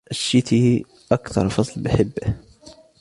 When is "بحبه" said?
1.81-2.33